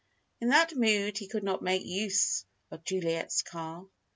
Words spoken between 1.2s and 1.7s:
could not